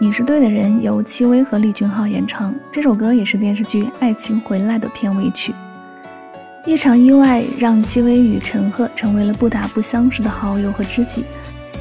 [0.00, 5.52] 你是对的人》由戚薇和李俊浩演唱，这首歌也是电视剧《爱情回来》的片尾曲。
[6.64, 11.24] 一场意外让戚薇与陈赫成为了不打不相识的好友和知己，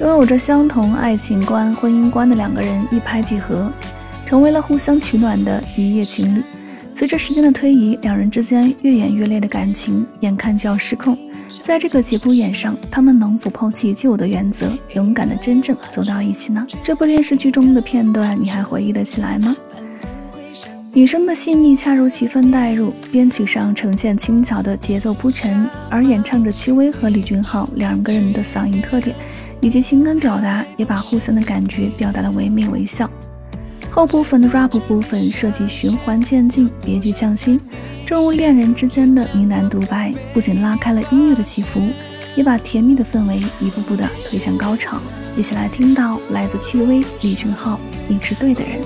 [0.02, 3.72] 拥有着相同爱情观、婚姻观的两个人一拍即合，
[4.26, 6.42] 成为了互相取暖的一夜情侣。
[6.96, 11.16] 随着时间的推移，两人之间越演越烈的感情，眼看就要失控。
[11.62, 16.66] 在这个节骨眼上，他们能否抛弃旧的原则，勇敢的真正走到一起呢？
[16.84, 19.56] 这部电视剧中的片段，你还回忆得起来吗？
[20.94, 29.16] 女生的细腻恰如其分带入，编曲上呈现轻巧的节奏铺陈，而演唱着戚薇和李俊浩两个人的嗓音特点
[29.62, 33.10] 以及情感表达，也把互相的感觉表达的惟妙惟肖。
[33.92, 37.60] 后部分的 rap 部分设计循环渐进，别具匠心。
[38.08, 41.82] 正如恋人之间的呢喃独白，不仅拉开了音乐的起伏，
[42.38, 44.98] 也把甜蜜的氛围一步步的推向高潮。
[45.36, 48.80] 一起来听到来自戚薇、李俊昊，你是对的人。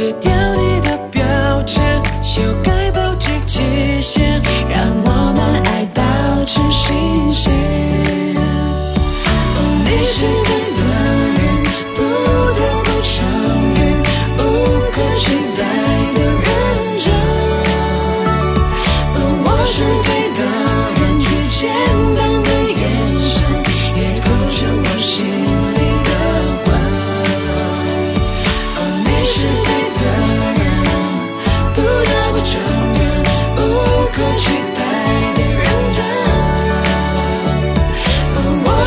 [0.00, 0.49] 撕掉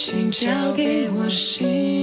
[0.00, 1.97] 请交给我心。